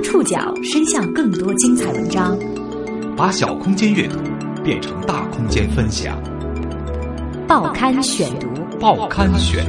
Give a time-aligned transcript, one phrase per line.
[0.00, 2.38] 将触角伸向更多精彩文章，
[3.14, 4.16] 把小空间阅读
[4.64, 6.18] 变成大空间分享。
[7.46, 9.62] 报刊选读，报刊选，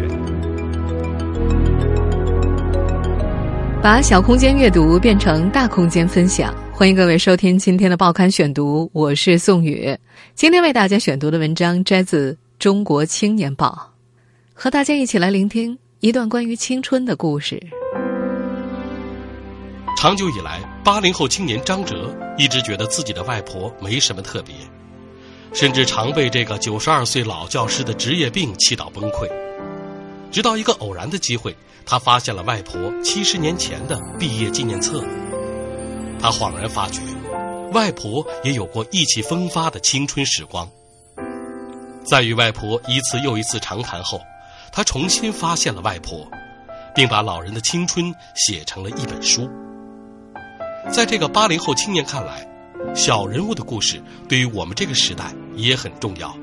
[3.84, 6.54] 把小空间阅读变成大空间分享。
[6.72, 9.94] 欢迎各位收听今天的报刊选读，我是宋宇。
[10.34, 13.68] 今天为大家选读的文章摘自《中国青年报》，
[14.54, 17.62] 和大家一起来聆听一段关于青春的故事。
[20.02, 24.56] 长久以来，八零后青年张哲一直觉得自己的外婆没什么特别，
[25.54, 29.30] 甚至常被这个九十二岁老教师的职业病气到崩溃。
[30.32, 31.56] 直到一个偶然的机会，
[31.86, 35.04] 他发现了外婆七十年前的毕业纪念册。
[36.20, 37.00] 他恍然发觉，
[37.72, 40.68] 外婆也有过意气风发的青春时光。
[42.04, 44.20] 在与外婆一次又一次长谈后，
[44.72, 46.28] 他重新发现了外婆，
[46.96, 49.48] 并把老人的青春写成了一本书。
[50.90, 52.48] 在这个八零后青年看来，
[52.96, 56.36] 小人物的故事对于我们这个时代也很重要。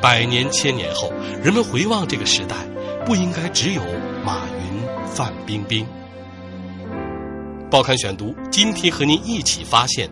[0.00, 1.10] 百年千年后，
[1.42, 2.56] 人们回望这个时代，
[3.04, 3.82] 不应该只有
[4.24, 5.86] 马云、范冰冰。
[7.70, 10.08] 报刊选读，今天和您一起发现，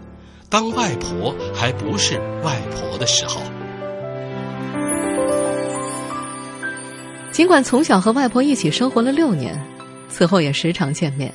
[0.48, 3.41] 当外婆还不是外婆的时候。
[7.31, 9.59] 尽管从小和外婆一起生活了六年，
[10.09, 11.33] 此后也时常见面。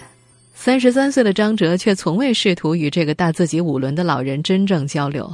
[0.60, 5.32] 三十三岁的张哲却从未试图与这个大自己五轮的老人真正交流，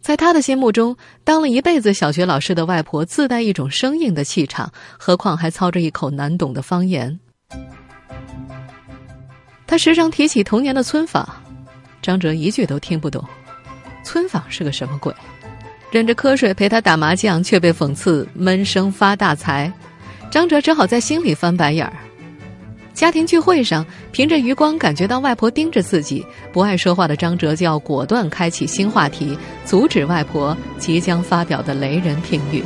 [0.00, 7.16] 在他的心目中，当了一辈子小学老师的外婆自带一种生硬的气场，何况还操着一口难懂的方言。
[9.66, 11.28] 他时常提起童年的村坊，
[12.00, 13.22] 张哲一句都听不懂，
[14.02, 15.14] 村坊是个什么鬼？
[15.92, 19.70] 忍着瞌睡陪他打麻将，却被讽刺闷声发大财，
[20.30, 21.92] 张哲只好在心里翻白眼儿。
[22.96, 29.36] 家庭聚会上，凭着余光感觉到外婆盯着自己，不爱说话的张哲就要果断开启新话题，
[29.66, 32.64] 阻止外婆即将发表的雷人评语。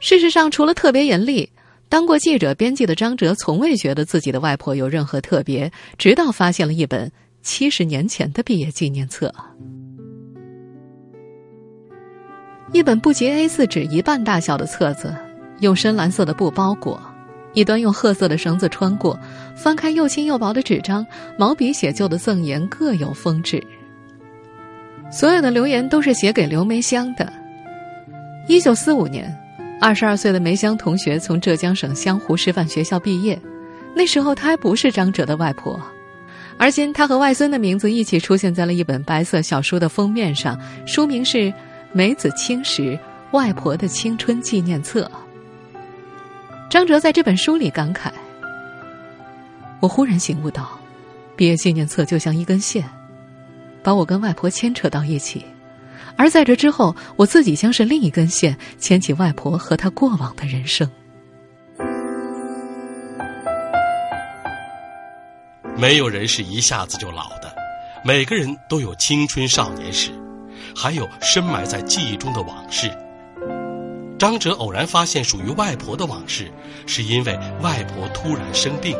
[0.00, 1.48] 事实上，除了特别严厉，
[1.88, 9.34] 当过记者、编辑的张哲从未觉得自己的外婆有任何特别，直到发现了一本七十年前的毕业纪念册，
[12.74, 15.16] 一本不及 A 四纸一半大小的册子，
[15.60, 17.00] 用深蓝色的布包裹。
[17.54, 19.18] 一端用褐色的绳子穿过，
[19.56, 21.04] 翻开又轻又薄的纸张，
[21.38, 23.62] 毛笔写就的赠言各有风致。
[25.10, 27.32] 所有的留言都是写给刘梅香的。
[28.46, 29.34] 一九四五年，
[29.80, 33.40] 二十二岁的梅香同学从浙江省湘湖师范学校毕业，
[33.94, 35.80] 那时候她还不是张哲的外婆，
[36.58, 41.38] 而今她和外孙的名字一起出现在了一本白色小书的封面上，书名是
[41.92, 42.98] 《梅子青时
[43.32, 45.10] 外婆的青春纪念册》。
[46.70, 48.10] 张哲在这本书里感慨
[49.80, 50.78] ：“我忽然醒悟到，
[51.34, 52.84] 毕业纪念册就像一根线，
[53.82, 55.40] 把我跟外婆牵扯到一起；
[56.16, 60.90] 而在这之后，我自己将是另一根线，牵起外婆和她过往的人生。”
[65.74, 67.54] 没有人是一下子就老的，
[68.04, 70.10] 每个人都有青春少年时，
[70.76, 72.90] 还有深埋在记忆中的往事。
[74.18, 76.50] 张哲偶然发现属于外婆的往事，
[76.86, 78.96] 是因为外婆突然生病。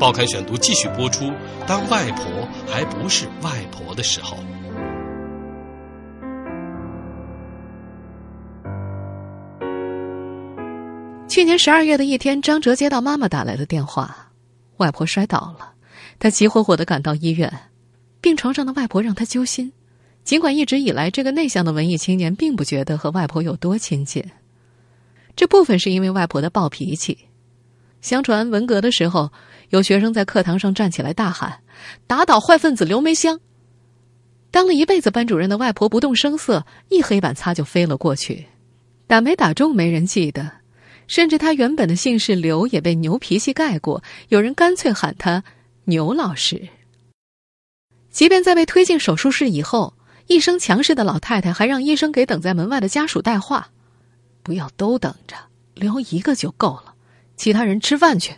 [0.00, 1.32] 报刊选读继续播出。
[1.64, 2.26] 当外婆
[2.66, 4.36] 还不是外婆的时候，
[11.28, 14.32] 去年十二月的一天，张哲接到妈妈打来的电话，
[14.78, 15.72] 外婆摔倒了，
[16.18, 17.52] 他急火火的赶到医院，
[18.20, 19.72] 病床上的外婆让他揪心。
[20.24, 24.24] 尽管一直以来，这个内向的文艺青年并不觉得和外婆有多亲近，
[25.36, 27.18] 这部分是因为外婆的暴脾气。
[28.00, 29.30] 相传文革的时候，
[29.68, 31.60] 有学生在课堂上站起来大喊
[32.08, 33.38] ：“打倒坏分子刘梅香！”
[34.50, 38.46] 当了一辈子班主任的外婆不动声色，一黑板擦就飞了过去。
[39.06, 40.50] 打没打中没人记得，
[41.06, 45.44] 甚至他原本的姓氏刘也被牛脾气盖过，有人干脆喊他
[45.84, 46.68] 牛老师。
[48.08, 49.92] 即便在被推进手术室以后。
[50.26, 53.68] 一声强势的老太太还让医生给等在门外的家属带话
[54.42, 55.36] ：“不要都等着，
[55.74, 56.94] 留一个就够了，
[57.36, 58.34] 其他人吃饭去。”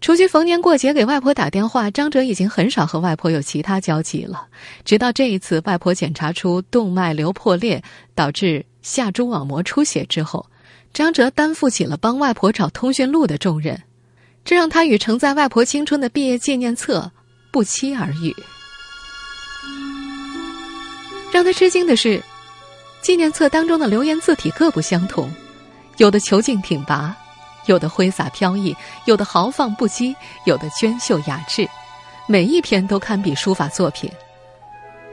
[0.00, 4.48] 除去逢年过节给外婆打电话，张哲已经很少和外婆有其他交集了。
[4.84, 7.82] 直到这一次，外婆检查出动脉瘤破裂，
[8.14, 10.44] 导致下蛛网膜出血之后，
[10.92, 13.80] 张哲担负起了帮外婆找通讯录的重任，
[14.44, 17.12] 这让他与承载外婆青春的毕业纪念册
[17.52, 18.34] 不期而遇。
[21.32, 22.22] 让他吃惊的是，
[23.00, 25.32] 纪念册当中的留言字体各不相同，
[25.96, 27.16] 有的遒劲挺拔，
[27.64, 28.76] 有的挥洒飘逸，
[29.06, 30.14] 有的豪放不羁，
[30.44, 31.66] 有的娟秀雅致，
[32.26, 34.10] 每一篇都堪比书法作品。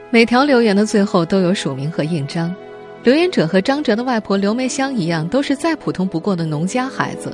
[0.10, 2.54] 每条留言的最后都有署名和印章，
[3.02, 7.34] 留言者和张哲的外婆刘梅香一样，都是再普通不过的农家孩子。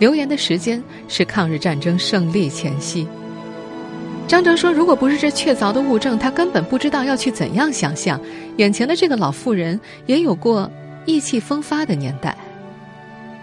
[0.00, 3.06] 留言的时间是抗日战争胜利前夕。
[4.26, 8.20] 张哲说：“如果不是这确凿的物证，他根本不知道要去怎样想象，
[8.56, 10.68] 眼前的这个老妇人也有过
[11.04, 12.36] 意气风发的年代。”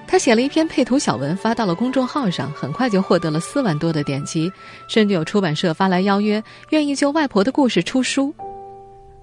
[0.07, 4.51] 他写了一篇配图小文，发到了公众号上，很快就获得了四万多的点击，
[4.89, 8.33] 甚至有出版社发来邀约，愿意就外婆的故事出书。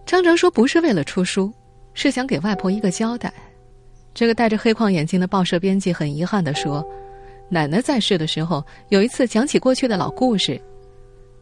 [0.06, 1.52] 张哲说：“不是为了出书，
[1.92, 3.30] 是想给外婆一个交代。”
[4.14, 6.82] 这个戴着黑框眼镜的报社编辑很遗憾地说
[7.50, 10.58] ：“奶奶在世的时候，有一次讲起过去的老故事。”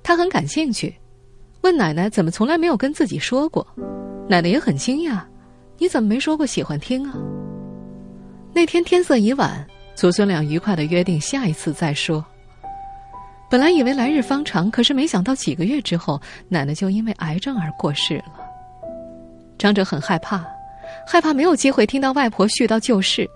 [0.07, 0.95] 他很感兴趣，
[1.63, 3.67] 问奶奶怎么从来没有跟自己说过。
[4.29, 5.21] 奶奶也很惊讶
[5.79, 7.19] ：“你怎么没说过喜欢听啊？”
[8.55, 9.67] 那天天色已晚，
[9.97, 12.25] 祖孙俩愉快的约定下一次再说。
[13.51, 18.35] 本来以为来日方长，可是没想到几个月之后，奶奶就因为癌症而过世了。
[19.59, 20.47] 张哲很害怕，
[21.05, 23.29] 害怕没有机会听到外婆絮叨旧事。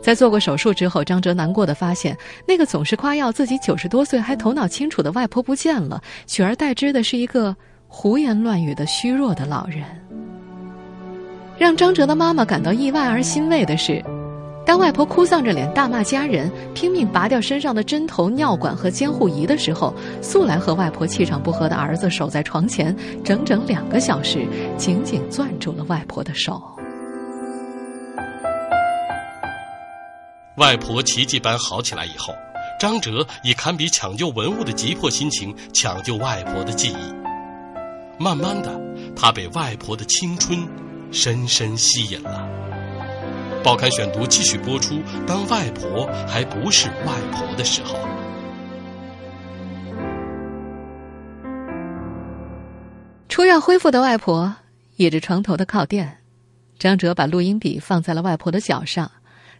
[0.00, 2.16] 在做过手术之后，张哲难过的发现，
[2.46, 7.54] 那个总是夸耀自己九十多岁还头脑清楚的外婆不见了，取而代之的是一个
[7.88, 9.82] 胡言乱语的虚弱的老人。
[11.58, 14.02] 让张哲的妈妈感到意外而欣慰的是，
[14.64, 19.92] 当外婆哭丧着脸大骂家人，拼命拔掉身上的针头、尿管和监护仪的时候，
[20.22, 24.46] 素来和外婆气场不合的儿子守在床前，整整两个小时，
[24.76, 26.62] 紧紧攥住了外婆的手。
[30.58, 32.34] 外婆奇迹般好起来以后，
[32.80, 38.22] 张哲以堪比抢救文物的急迫心情抢救外婆的记忆。
[38.22, 38.80] 慢慢的，
[39.14, 40.58] 他被外婆的青春
[41.12, 42.48] 深深吸引了。
[43.62, 45.00] 报刊选读继续播出。
[45.28, 47.96] 当外婆还不是外婆的时候，
[53.28, 54.52] 出院恢复的外婆
[54.96, 56.18] 倚着床头的靠垫，
[56.80, 59.08] 张哲把录音笔放在了外婆的脚上。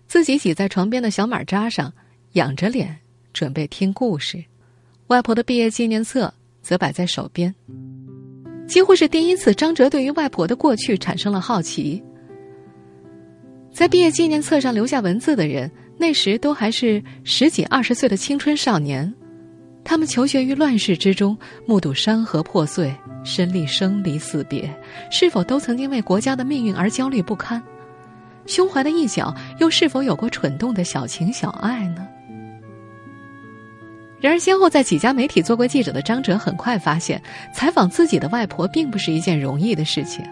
[0.08, 1.92] 自己挤在床边的小马扎上，
[2.32, 2.96] 仰着脸
[3.34, 4.42] 准备听故事。
[5.08, 6.32] 外婆的毕业纪念册
[6.62, 7.54] 则摆在手边。
[8.66, 12.02] 几乎是第一次，张哲对于外婆的过去产生了好奇。
[13.70, 19.12] 在毕业纪念册上留下文字的人，那时都还是十几二十岁的青春少年。
[19.84, 22.94] 他们求学于乱世之中，目睹山河破碎，
[23.24, 24.74] 身历生离死别，
[25.10, 27.62] 是否都曾经为国家的命运而焦虑不堪？
[28.48, 32.08] 胸怀的一角，又是否有过蠢动的小情小爱呢？
[34.20, 37.22] 然而，先后在几家媒体做过记者的张哲，很快发现，
[37.54, 40.24] 采访自己的外婆并不是一件容易的事情。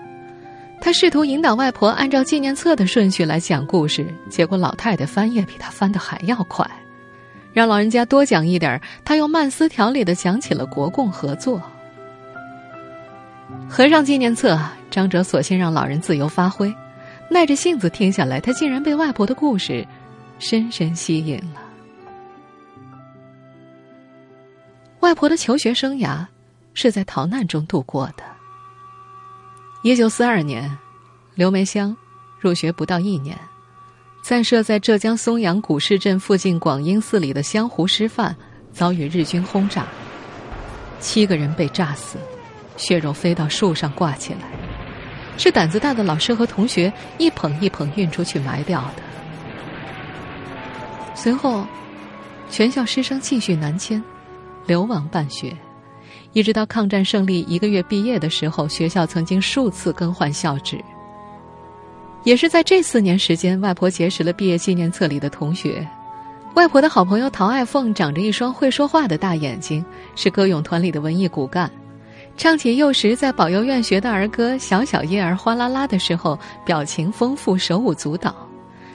[0.81, 6.69] 他试图引导外婆按照纪念册的顺序来讲故事，结果老太太翻页比他翻的还要快。
[7.53, 11.63] 让老人家多讲一点，他又慢丝条理的讲起了国共合作。
[13.69, 14.59] 合上纪念册，
[14.91, 16.75] 张哲索性让老人自由发挥。
[17.29, 19.87] 耐着性子听下来，他竟然被外婆的故事
[20.39, 21.63] 深深吸引了。
[25.01, 26.27] 外婆的求学生涯
[26.75, 28.25] 是在逃难中度过的。
[29.83, 30.77] 一九四二年，
[31.35, 31.97] 刘梅香
[32.41, 33.39] 入学不到一年，
[34.23, 38.35] 暂设在浙江松阳古市镇附近广英寺里的香湖师范
[38.73, 39.87] 遭遇日军轰炸，
[40.99, 42.19] 七个人被炸死，
[42.77, 44.66] 血肉飞到树上挂起来。
[45.39, 49.03] 是胆子大的老师和同学一捧一捧运出去埋掉的。
[51.15, 51.67] 随后，
[52.51, 54.03] 全校师生继续南迁，
[54.67, 55.57] 流亡办学，
[56.33, 60.79] 一直到抗战胜利一个月毕业的时候，学校曾经数次更换校址。
[62.23, 65.87] 也是在这四年时间，外婆结识了毕业纪念册里的同学。
[66.55, 71.71] 外婆的好朋友陶爱凤长着一双会说话的大眼睛，是歌咏团里的文艺骨干。
[72.37, 78.35] 唱起幼时在保佑院学的儿歌《小小叶儿哗啦啦》的时候，表情丰富，手舞足蹈。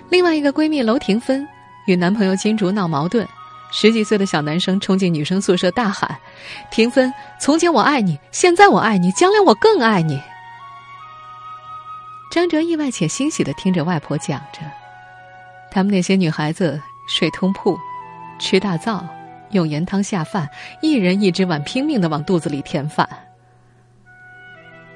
[0.09, 1.47] 另外一个闺蜜娄婷芬
[1.87, 3.25] 与男朋友金竹闹矛盾，
[3.71, 6.15] 十几岁的小男生冲进女生宿舍大喊
[6.69, 10.21] ：“婷芬，从前我爱你，现在我爱你，将来我更爱你。”
[12.31, 14.59] 张哲意外且欣喜的听着外婆讲着，
[15.71, 17.75] 他们那些女孩子睡通铺，
[18.37, 19.03] 吃大灶，
[19.49, 20.47] 用盐汤下饭，
[20.81, 23.09] 一人一只碗，拼命的往肚子里填饭。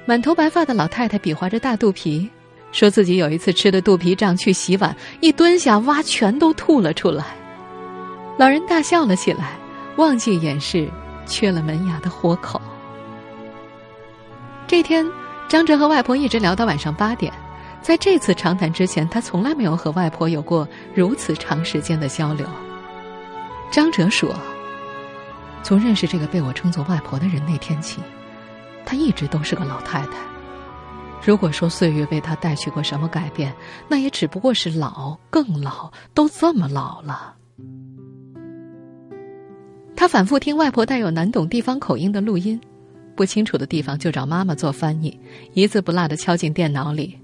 [0.08, 2.30] 满头白发的老太太比划着大肚皮，
[2.70, 7.24] 说自己有一次吃的肚皮胀，去洗碗一蹲下，哇，全都吐了出来。
[8.38, 9.58] 老人大笑了起来，
[9.96, 10.88] 忘记掩饰
[11.26, 12.60] 缺了门牙的豁口。
[14.68, 15.04] 这天，
[15.48, 17.32] 张哲和外婆一直聊到晚上八点。
[17.82, 22.46] 在这次长谈之前，他从来没有和外婆有过如此长时间的交流。
[23.72, 24.34] 张哲说
[25.64, 28.00] ：“从认识这个被我称作外婆的人那天起，
[28.86, 30.12] 她一直都是个老太太。
[31.22, 33.52] 如果说岁月为她带去过什么改变，
[33.88, 37.34] 那也只不过是老，更老，都这么老了。”
[39.98, 42.60] 他反复听外婆带有难懂地方口音的录音，
[43.16, 45.18] 不清楚的地方就找妈妈做翻译，
[45.54, 47.18] 一字不落的敲进电脑里。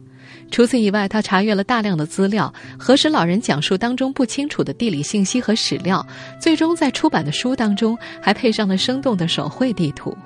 [0.51, 6.05] 除此以外，他查阅了大量的资料，核实老人讲述当中不清楚的地理信息和史料，
[6.41, 10.17] 最终在出版的书当中还配上了生动的手绘地图。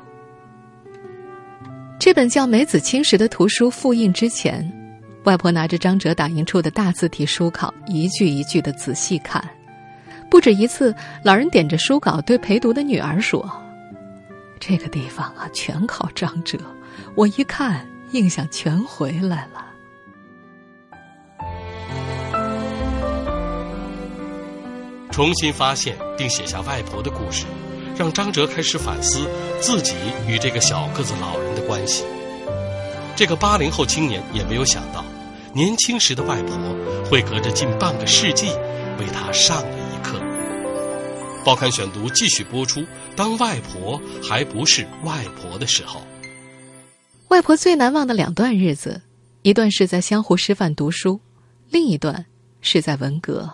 [2.06, 4.64] 这本叫《梅子青石》的图书复印之前，
[5.24, 9.44] 外婆拿着张哲打印出的大字体书稿，一句一句的仔细看。
[10.30, 10.94] 不止一次，
[11.24, 13.44] 老人点着书稿对陪读的女儿说
[14.60, 16.56] ：“这个地方啊，全靠张哲，
[17.16, 19.66] 我一看，印象全回来了。”
[25.10, 27.46] 重新发现并写下外婆的故事，
[27.98, 29.26] 让张哲开始反思
[29.60, 29.94] 自己
[30.28, 32.04] 与这个小个子老人的关系。
[33.16, 35.04] 这个八零后青年也没有想到，
[35.54, 36.56] 年轻时的外婆
[37.10, 38.48] 会隔着近半个世纪
[38.98, 40.20] 为他上了一课。
[41.44, 42.84] 报刊选读继续播出。
[43.16, 46.02] 当外婆还不是外婆的时候，
[47.28, 49.00] 外婆最难忘的两段日子，
[49.40, 51.18] 一段是在湘湖师范读书，
[51.70, 52.26] 另一段
[52.60, 53.50] 是在文革。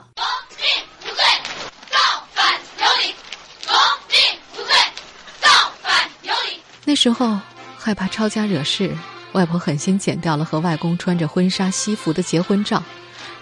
[6.85, 7.39] 那时候
[7.77, 8.91] 害怕抄家惹事，
[9.33, 12.83] 外婆狠心剪掉了和外公穿着婚纱西服的结婚照，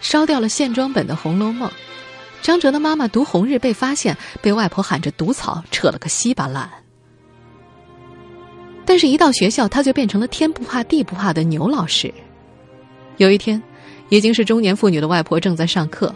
[0.00, 1.68] 烧掉了线装本的《红楼梦》。
[2.42, 6.68] 张哲的妈妈读《红日》被发现，被外婆喊着毒草，扯了个稀巴烂。
[8.87, 12.12] 但是，一到学校，他就变成了天不怕地不怕的牛老师。
[13.18, 13.62] 有一天，
[14.09, 16.14] 已经是中年妇女的外婆正在上课，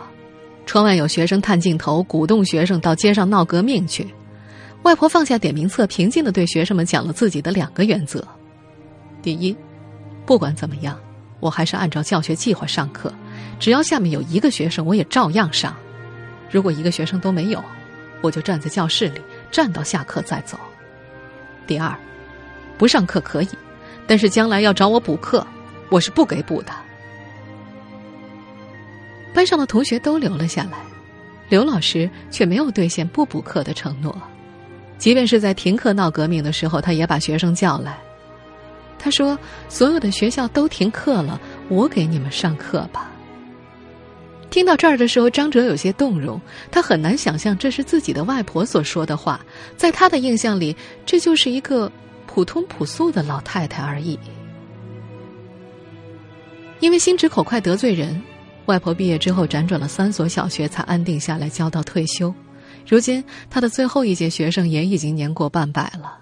[0.66, 4.06] 窗外有学生探镜头，鼓动学生到街上闹革命去。
[4.84, 8.22] 外婆放下点名册，平静的对学生们讲了自己的两个原则：
[9.22, 9.56] 第一，
[10.26, 11.00] 不管怎么样，
[11.40, 13.10] 我还是按照教学计划上课，
[13.58, 15.72] 只要下面有一个学生，我也照样上；
[16.50, 17.64] 如果一个学生都没有，
[18.20, 20.58] 我就站在教室里，站到下课再走。
[21.66, 21.96] 第二，
[22.76, 23.48] 不上课可以，
[24.06, 25.46] 但是将来要找我补课，
[25.88, 26.72] 我是不给补的。
[29.32, 30.76] 班上的同学都留了下来，
[31.48, 34.14] 刘老师却没有兑现不补课的承诺。
[34.98, 37.98] 即便是在停课闹革命的时候，他也把学生叫来。
[38.98, 43.10] 他说：“所有的学校都停课了，我给你们上课吧。”
[44.48, 46.40] 听到这儿的时候，张哲有些动容。
[46.70, 49.44] 他很难想象这是自己的外婆所说的话，
[49.76, 50.74] 在他的印象里，
[51.04, 51.90] 这就是一个
[52.26, 54.18] 普通朴素的老太太而已。
[56.80, 58.22] 因为心直口快得罪人，
[58.66, 62.32] 外婆毕业之后辗转了三所小学，才安定下来，教到退休。
[62.86, 66.18] 如今，他的最后一届学生也已经年过半百了。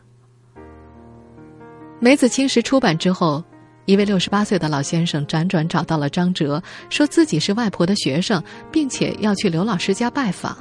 [1.98, 3.42] 梅子青石出版之后，
[3.84, 10.56] 一位六十八岁的老先生辗转找到了张哲，说自己是外婆的学生，并且要去刘老师家拜访。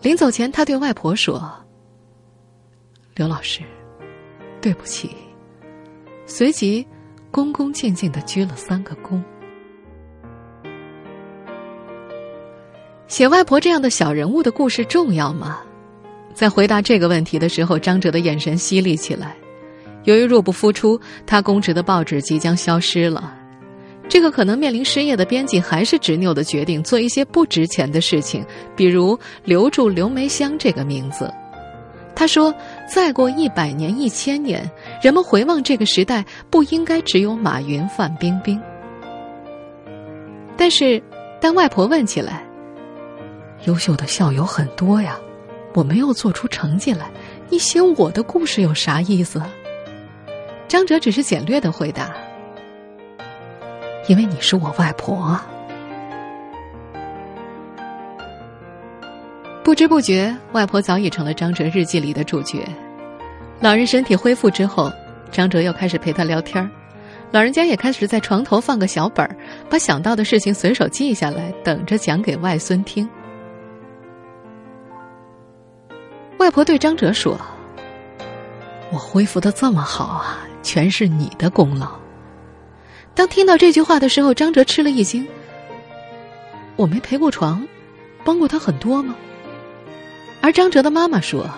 [0.00, 1.52] 临走前，他对外婆说
[3.14, 3.62] ：“刘老师，
[4.60, 5.10] 对不起。”
[6.26, 6.86] 随即，
[7.30, 9.22] 恭恭敬敬的鞠了三个躬。
[13.12, 15.60] 写外婆这样的小人物的故事重要吗？
[16.32, 19.36] 在回答这个问题的时候，张哲的眼神犀利起来。
[20.04, 23.34] 由于入不敷出，他公职的报纸即将消失了。
[24.08, 28.42] 这个可能面临失业的编辑还是执拗的决定做一些不值钱的事情，
[28.74, 31.30] 比如留住刘梅香这个名字。
[32.16, 32.54] 他说
[32.90, 34.66] ：“再过一百年、一千年，
[35.02, 38.58] 人们回望这个时代，不应该只有马云、范冰冰。”
[40.56, 41.02] 但是，
[41.42, 42.42] 当外婆问起来。
[43.64, 45.18] 优秀的校友很多呀，
[45.74, 47.10] 我没有做出成绩来，
[47.48, 49.40] 你写我的故事有啥意思？
[50.66, 52.10] 张哲只是简略的回答
[54.08, 55.38] ：“因为你是我外婆。”
[59.62, 62.66] 不知不觉，外婆早已成了张哲日记里的主角。
[63.60, 64.90] 老人身体恢复之后，
[65.30, 66.68] 张哲又开始陪他聊天
[67.30, 69.36] 老人家也开始在床头放个小本儿，
[69.70, 73.08] 把想到的事情随手记下来，等着讲给外孙听。
[76.42, 77.40] 外婆对张哲说
[78.90, 81.92] ：“我恢复的这么好啊，全是你的功劳。”
[83.14, 85.24] 当听到这句话的时候，张哲吃了一惊。
[86.74, 87.64] 我没陪过床，
[88.24, 89.14] 帮过他很多吗？
[90.40, 91.48] 而张哲的妈妈说：“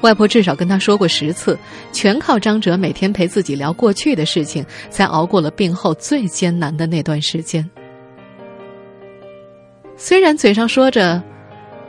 [0.00, 1.58] 外婆至少跟他说过十次，
[1.92, 7.70] 全靠张哲每天陪自己聊过去的事情，才熬过了病后最艰难的那段时间。”
[9.94, 11.22] 虽然嘴上说着。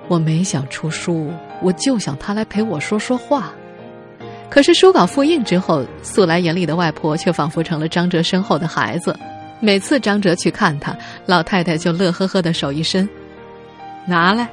[0.10, 1.32] 我没想出书，
[1.64, 3.52] 我就想他来陪我说说话。
[4.50, 9.18] 可是书稿复印之后，素来严厉的外婆却仿佛成了张哲身后的孩子。
[9.60, 13.08] 每次张哲去看他，老太太就乐呵呵的手一伸，
[14.06, 14.48] 拿来。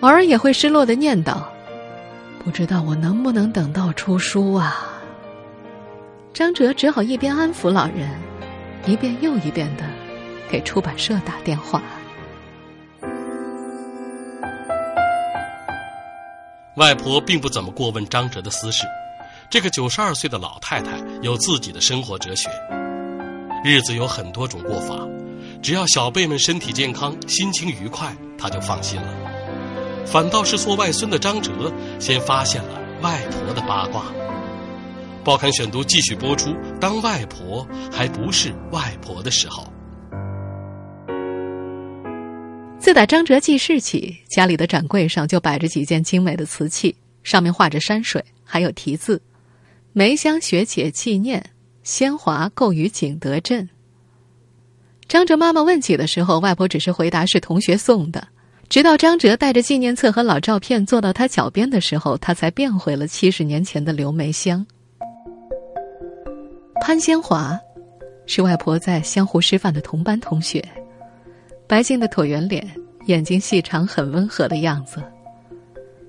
[0.00, 1.38] 偶尔也会失落的念叨
[2.44, 4.92] ：“不知道我能不能等到出书啊？”
[6.34, 8.10] 张哲只好一边安抚老人，
[8.84, 9.84] 一遍又一遍的
[10.50, 11.80] 给出版社打电话。
[16.78, 18.86] 外婆并不怎么过问张哲的私事，
[19.50, 20.92] 这个九十二岁的老太太
[21.22, 22.48] 有自己的生活哲学。
[23.64, 24.96] 日子有很多种过法，
[25.60, 29.08] 只要小辈们身体健康、心情愉快，她就放心了。
[30.06, 31.50] 反倒是做外孙的张哲，
[31.98, 34.04] 先发现了外婆的八卦。
[35.24, 36.54] 报刊选读继续播出。
[36.80, 39.66] 当外婆还不是外婆的时候。
[42.88, 49.20] 自打张哲记事起，家里的展柜上就摆着几件精美的瓷器，上面画着山水，还有题字
[49.92, 51.50] ：“梅香学姐纪念，
[51.82, 53.68] 仙华购于景德镇。”
[55.06, 58.26] 张哲妈妈问起的时候，外婆只是回答是同学送的。
[58.70, 64.66] 直到张哲带着纪念册和老照片坐到他脚边的时候，他才变回了七十年前的刘梅香。
[66.80, 67.60] 潘仙华，
[68.24, 70.66] 是外婆在湘湖师范的同班同学。
[71.68, 72.66] 白净的椭圆脸，
[73.04, 75.02] 眼睛细长，很温和的样子。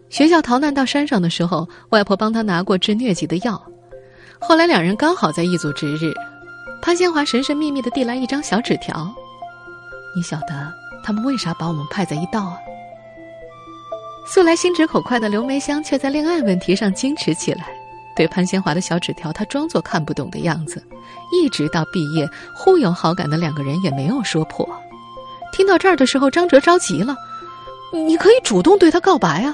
[0.09, 3.61] 学校逃难到山上的时候，外婆帮他拿过治疟疾的药。
[4.39, 6.13] 后来两人刚好在一组值日，
[6.81, 9.13] 潘先华神神秘秘的递来一张小纸条
[10.15, 10.73] ：“你晓得
[11.03, 12.57] 他们为啥把我们派在一道啊？”
[14.25, 17.67] 素来心直口快的刘梅香却在恋爱问题上矜持起来，
[18.15, 20.81] 对潘先华的小纸条，她装作看不懂的样子。
[21.33, 22.25] 一直到毕业，
[22.55, 24.65] 互有好感的两个人也没有说破。
[25.59, 27.17] 听到这儿的时候，张哲着急了
[27.91, 29.53] ：“你可以主动对他告白啊！”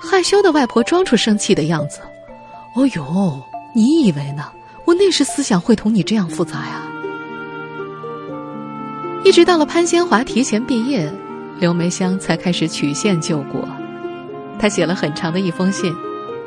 [0.00, 2.00] 害羞的外婆装出生气的样子
[2.74, 3.42] ：“哦呦，
[3.74, 4.50] 你以为呢？
[4.86, 6.82] 我那时思想会同你这样复杂呀？”
[9.22, 11.12] 一直到了潘先华提前毕业，
[11.60, 13.68] 刘梅香才开始曲线救国。
[14.58, 15.94] 他写了很长的一封信，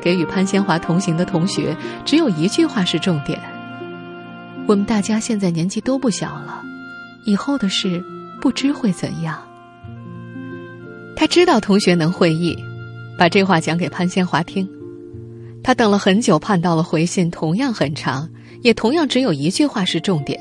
[0.01, 3.39] 给与潘先华同行的同学，只有一句话是重点
[4.65, 6.63] ：“我们大家现在年纪都不小了，
[7.25, 8.03] 以后的事。”
[8.41, 9.39] 不知会怎样。
[11.15, 12.57] 他知道同学能会意，
[13.17, 14.67] 把这话讲给潘先华听。
[15.61, 18.29] 他等了很久，盼到了回信，同样很长，
[18.61, 20.39] 也同样只有一句话是重点。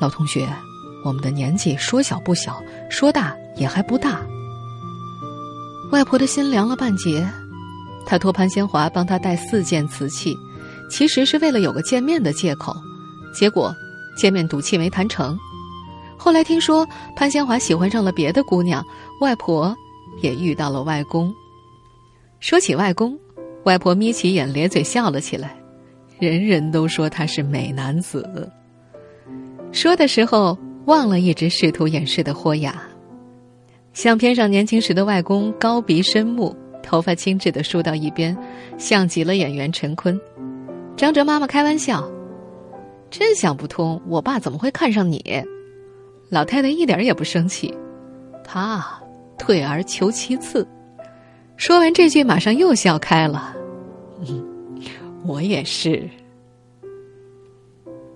[0.00, 0.48] 老同学，
[1.04, 2.60] 我们的年纪说小不小，
[2.90, 4.20] 说大也还不大。
[5.92, 7.24] 外婆的心凉了半截。
[8.04, 10.36] 他托潘先华帮他带四件瓷器，
[10.90, 12.76] 其实是为了有个见面的借口。
[13.32, 13.74] 结果
[14.16, 15.38] 见面赌气没谈成。
[16.16, 18.84] 后来听说潘先华喜欢上了别的姑娘，
[19.20, 19.74] 外婆
[20.22, 21.32] 也遇到了外公。
[22.40, 23.18] 说起外公，
[23.64, 25.56] 外婆眯起眼咧嘴笑了起来。
[26.18, 28.50] 人人都说他是美男子。
[29.72, 32.80] 说的时候忘了一直试图掩饰的豁牙。
[33.92, 38.36] 相片上年轻时的外公高鼻深目，头发轻致的梳到一边，
[38.78, 40.18] 像极了演员陈坤。
[40.96, 42.08] 张哲妈妈开玩笑
[43.10, 45.44] ：“真想不通，我爸怎么会看上你？”
[46.34, 47.72] 老太太一点也不生气，
[48.42, 48.84] 她
[49.38, 50.66] 退而求其次。
[51.56, 53.54] 说完这句，马上又笑开了。
[54.26, 54.44] 嗯
[55.24, 56.10] 我也是。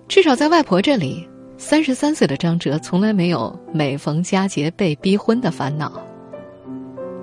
[0.09, 1.25] 至少在外婆这里，
[1.57, 5.91] 三十三岁的张哲从来没有每逢佳节被逼婚的烦恼。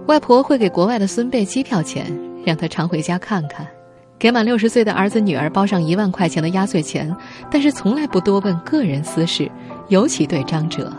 [0.07, 2.07] 外婆会给国外的孙辈机票钱，
[2.45, 3.67] 让他常回家看看；
[4.19, 7.15] 给满六十岁的儿子女儿包上一万块钱的压岁钱，
[7.51, 9.51] 但是从来不多问个人私事。
[9.89, 10.93] 尤其对张哲，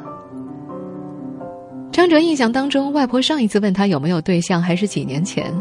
[1.92, 5.54] 张哲印象当中，外婆上一次问他有没有对象还是几年前。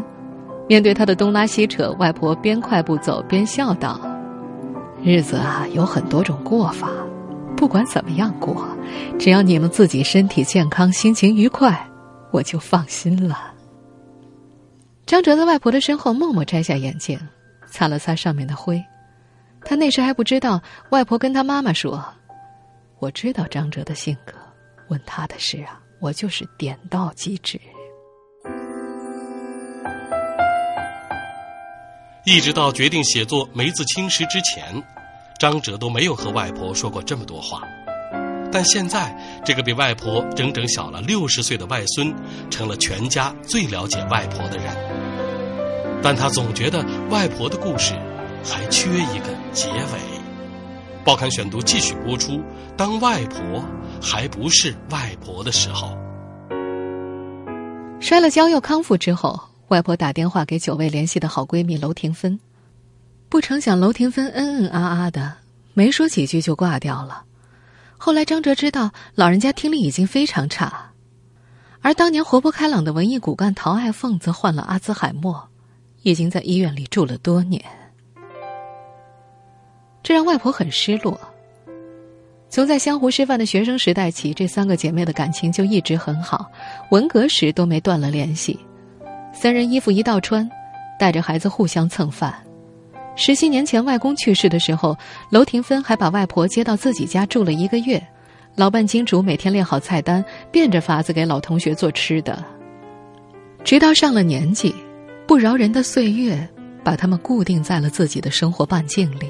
[0.69, 3.99] 面对他的东拉西扯，外婆边快步走边笑道
[5.03, 6.89] ：“日子啊，有很多种过法，
[7.55, 8.67] 不管怎么样过，
[9.17, 11.87] 只要你们自己身体健康、心情愉快，
[12.31, 13.53] 我就放心了。”
[15.05, 17.17] 张哲在外婆的身后默默摘下眼镜，
[17.65, 18.81] 擦了擦上面的灰。
[19.63, 20.61] 他那时还不知道，
[20.91, 22.03] 外婆跟他妈妈说。
[22.99, 24.33] 我知道张哲的性格，
[24.87, 27.59] 问他的事啊，我就是点到即止。
[32.25, 34.83] 一直到决定写作《梅子青石》之前，
[35.39, 37.61] 张哲都没有和外婆说过这么多话。
[38.51, 42.11] 但现在，这个比外婆整整小了六十岁的外孙，
[42.49, 46.01] 成了全家最了解外婆的人。
[46.01, 47.93] 但他总觉得外婆的故事
[48.43, 50.06] 还缺一个结尾。
[51.07, 52.43] 报刊选读继续播出。
[52.75, 53.63] 当外婆
[54.01, 55.97] 还不是外婆的时候。
[58.01, 59.39] 摔了跤又康复之后，
[59.69, 62.37] 外婆打电话给久未联系的好闺蜜娄婷芬，
[63.29, 65.35] 不成想娄婷芬嗯嗯啊啊的，
[65.73, 67.23] 没说几句就挂掉了。
[67.97, 70.91] 后来张哲知道，老人家听力已经非常差，
[71.79, 75.47] 而当年活泼开朗的文艺骨干陶爱凤则患了阿兹海默，
[76.01, 77.63] 已经在医院里住了多年。
[80.07, 81.19] 这让外婆很失落。
[82.47, 86.49] 从在湘湖师范的学生时代起，这三个姐妹的感情就一直很好，
[86.91, 88.57] 文革时都没断了联系。
[89.33, 90.49] 三人衣服一道穿，
[90.97, 92.33] 带着孩子互相蹭饭。
[93.17, 94.97] 十七年前外公去世的时候，
[95.29, 98.01] 娄廷芬还把外婆接到自己家住了一个月，
[98.55, 102.41] 老伴金主每天列好菜单，变着法子给老同学做吃的。
[103.65, 104.73] 直到上了年纪，
[105.27, 106.47] 不饶人的岁月
[106.81, 109.27] 把他们固定在了自己的生活半径里。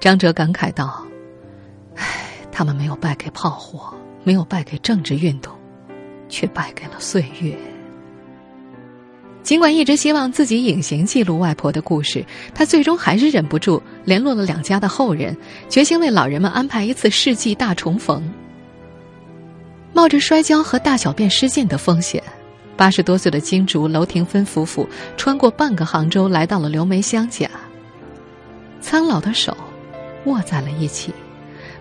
[0.00, 1.02] 张哲感慨道
[1.96, 2.04] ：“唉，
[2.52, 5.52] 他们没有败给炮火，没有败给政治运动，
[6.28, 7.56] 却败给了岁月。”
[9.42, 15.36] 尽管一直希望自己隐形记录外婆的故事，他最终还是忍不住联络了两家的后人，
[15.68, 18.22] 决心为老人们安排一次世纪大重逢。
[19.92, 22.22] 冒着摔跤和大小便失禁的风险，
[22.74, 27.48] 八十多岁的金竹娄廷芬夫妇穿过半个杭州，来到了刘梅香家。
[28.80, 29.54] 苍老的手。
[30.24, 31.12] 握在了一起，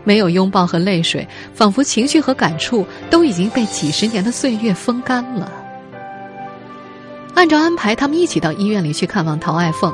[0.03, 5.51] 没有拥抱和泪水，仿佛情绪和感触都已经被几十年的岁月风干了。
[7.35, 9.93] 按照安排，他们一起到医院里去看望陶爱凤。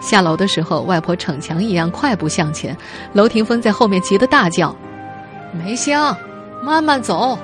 [0.00, 2.76] 下楼的时候，外婆逞强一样快步向前，
[3.14, 4.76] 娄霆锋在后面急得大叫
[5.52, 6.16] ：“梅香，
[6.62, 7.38] 慢慢走。”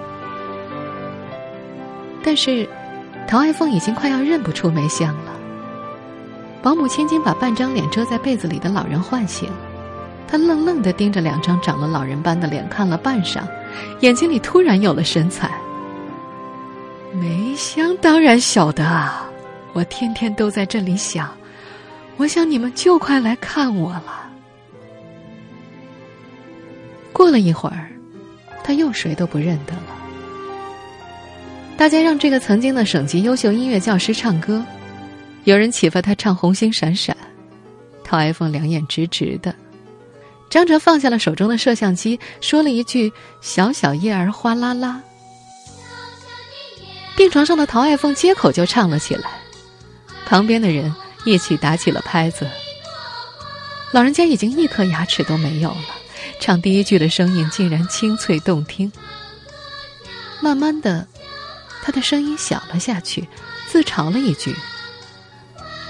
[2.23, 2.69] 但是，
[3.27, 5.33] 陶爱凤已经快要认不出梅香了。
[6.63, 9.51] 保姆千金把半张脸遮在被子里的老人唤醒。
[10.27, 13.43] 他愣愣的盯着两张长了老人般的脸看了半晌，
[14.01, 15.51] 眼睛里突然有了神采。
[17.13, 19.29] 梅香当然晓得啊，
[19.75, 21.31] 我天天都在这里想，
[22.17, 24.31] 我想你们就快来看我了。
[27.13, 27.91] 过了一会儿，
[28.65, 29.83] 他又谁都不认得了。
[31.77, 34.65] 大家让这个曾经的省级优秀音乐教师唱歌，
[35.45, 37.15] 有人启发他唱《红星闪闪》，
[38.03, 39.55] 陶爱凤两眼直直的。
[40.53, 43.11] 张哲放下了手中的摄像机，说了一句
[43.41, 45.01] ：“小小叶儿哗啦啦。”
[47.17, 49.31] 病床上的陶爱凤接口就唱了起来，
[50.27, 52.47] 旁边的人一起打起了拍子。
[53.93, 55.87] 老人家已经一颗牙齿都没有了，
[56.39, 58.93] 唱第一句的声音竟然清脆动听。
[60.43, 61.09] 慢慢的，
[61.83, 63.27] 他的声音小了下去，
[63.69, 64.55] 自嘲了一句：“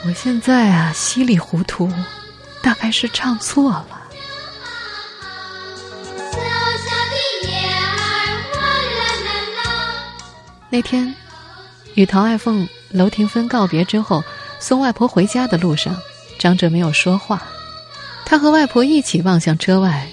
[0.07, 1.93] 我现在啊，稀里糊涂，
[2.63, 3.99] 大概是唱错了。”
[10.73, 11.15] 那天，
[11.97, 14.25] 与陶爱凤、娄廷芬告别之后，
[14.59, 15.95] 送外婆回家的路上，
[16.39, 17.43] 张哲没有说话。
[18.25, 20.09] 他和外婆一起望向车外，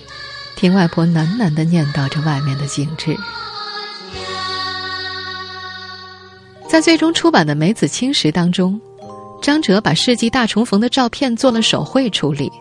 [0.57, 3.15] 听外婆喃喃的念叨着外面的景致。
[6.67, 8.77] 在最终出版的《梅子青石》当中，
[9.41, 12.51] 张哲把世纪大重逢的照片做了手绘处理，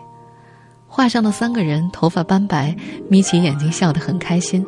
[0.87, 2.73] 画上的三个人头发斑白，
[3.09, 4.65] 眯起眼睛笑得很开心。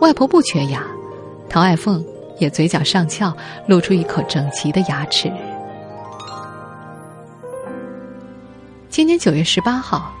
[0.00, 0.82] 外婆不缺牙，
[1.50, 2.02] 陶爱凤。
[2.38, 5.32] 也嘴角上翘，露出一口整齐的牙齿。
[8.88, 10.12] 今年九月十八号，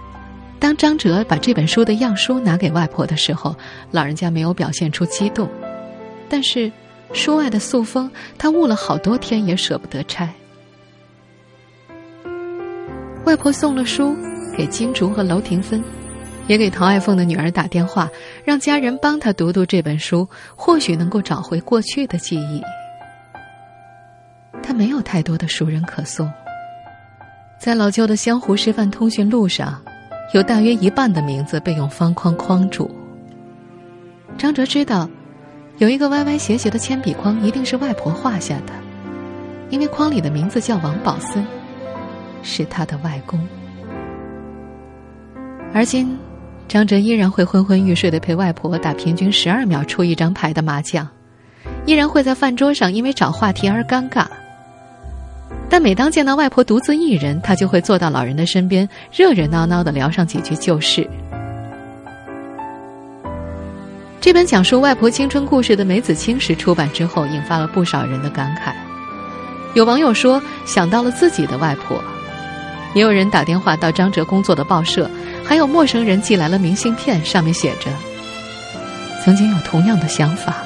[0.60, 3.56] 当张哲把这本书的样书拿给外婆的时候，
[3.90, 5.48] 老人家没有表现出激动，
[6.28, 6.70] 但是
[7.12, 10.32] 书外的塑封，他捂了好多天也舍不得拆。
[13.24, 14.16] 外婆送了书
[14.56, 15.82] 给金竹和娄廷芬。
[16.48, 18.10] 也给陶爱凤的女儿打电话，
[18.44, 22.60] 让家人帮她读读这本书，或许能够找回过去的记忆。
[24.60, 26.30] 他没有太多的熟人可送，
[27.58, 29.80] 在老旧的湘湖师范通讯录上，
[30.34, 32.90] 有大约一半的名字被用方框框住。
[34.36, 35.08] 张哲知道，
[35.78, 38.72] 有一个歪歪斜斜的铅笔框一定是外婆画下的，
[39.70, 41.46] 因为框里的名字叫王宝森，
[42.42, 43.40] 是他的外公。
[45.72, 46.18] 而今。
[46.68, 51.08] 张哲依然会昏昏欲睡的陪外婆打平均十二秒出一张牌的麻将，
[51.86, 54.26] 依然会在饭桌上因为找话题而尴尬。
[55.70, 61.08] 但每当见到外婆独自一人，他就会坐到老人的身边，热热闹闹的聊上几句旧事。
[64.20, 68.74] 这本讲述外婆青春故事的《梅子青时》出版之后，引发了不少人的感慨。
[69.74, 72.02] 有网友说想到了自己的外婆，
[72.94, 75.08] 也有人打电话到张哲工作的报社。
[75.48, 77.90] 还有陌生人寄来了明信片，上面写着
[79.24, 80.56] ：“曾经有同样的想法，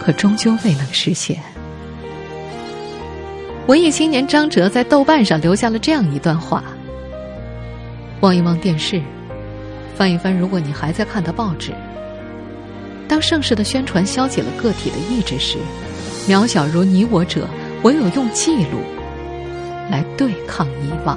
[0.00, 1.38] 可终究未能实现。”
[3.68, 6.64] 文艺青年张哲在豆瓣上留下了这样一段话：
[8.18, 9.00] 望一望电视，
[9.96, 11.70] 翻一翻如果你还在看的报纸。
[13.06, 15.56] 当盛世的宣传消解了个体的意志时，
[16.26, 17.46] 渺小如你我者，
[17.84, 18.80] 唯有用记录
[19.88, 21.16] 来对抗遗忘。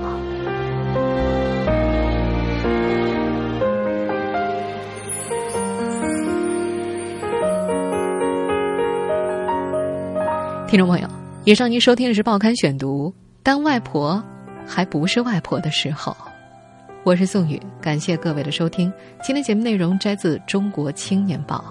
[10.75, 11.07] 听众朋友，
[11.45, 13.09] 以上您收听的是《报刊选读》。
[13.41, 14.21] 当外婆
[14.67, 16.13] 还不是外婆的时候，
[17.05, 18.91] 我是宋宇，感谢各位的收听。
[19.23, 21.63] 今天节目内容摘自《中国青年报》。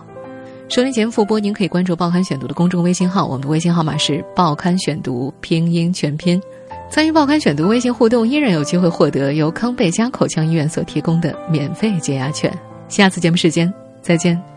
[0.75, 6.41] 收听节目复播，您可以关注《报刊选读》的公众微信号，我们的微信号码是《报刊选读》拼音全拼。
[6.89, 12.51] 参与《报刊选读》微信互动，依然有机会获得由康贝佳口腔医院所提供的免费解压券。
[12.89, 14.54] 下次节目时间再见。